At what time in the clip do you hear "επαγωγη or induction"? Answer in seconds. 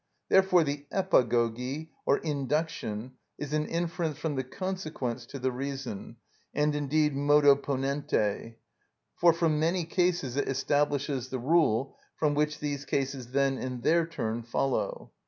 0.91-3.11